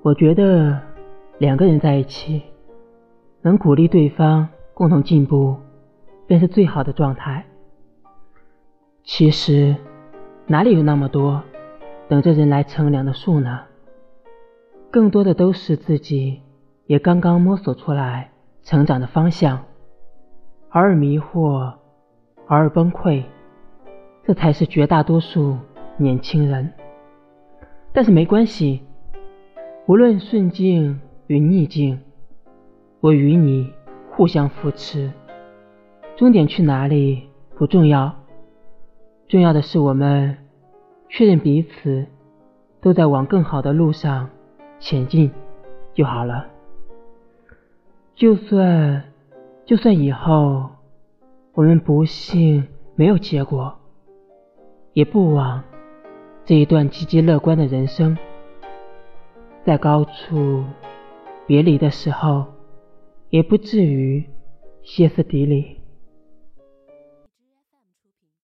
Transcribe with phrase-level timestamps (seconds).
[0.00, 0.80] 我觉得
[1.38, 2.42] 两个人在一起，
[3.42, 5.56] 能鼓励对方共同进步，
[6.26, 7.44] 便是最好的状态。
[9.02, 9.74] 其实，
[10.46, 11.42] 哪里有那么多
[12.08, 13.62] 等着人来乘凉的树呢？
[14.90, 16.40] 更多的都是自己
[16.86, 18.30] 也刚刚摸索出来
[18.62, 19.58] 成长的方向，
[20.70, 21.74] 偶尔迷惑，
[22.46, 23.24] 偶尔崩溃，
[24.24, 25.58] 这才是绝大多数
[25.96, 26.72] 年轻人。
[27.92, 28.82] 但是没关系。
[29.88, 31.98] 无论顺境与逆境，
[33.00, 33.72] 我与你
[34.10, 35.10] 互相扶持。
[36.14, 37.22] 终点去哪里
[37.56, 38.14] 不重要，
[39.28, 40.36] 重要的是我们
[41.08, 42.04] 确认彼此
[42.82, 44.28] 都在往更好的路上
[44.78, 45.30] 前进
[45.94, 46.46] 就好了。
[48.14, 49.04] 就算
[49.64, 50.68] 就算以后
[51.54, 52.62] 我们不幸
[52.94, 53.74] 没有结果，
[54.92, 55.62] 也不枉
[56.44, 58.18] 这一段积极乐观的人生。
[59.68, 60.64] 在高处
[61.46, 62.46] 别离的时候，
[63.28, 64.24] 也不至于
[64.82, 65.77] 歇斯底里。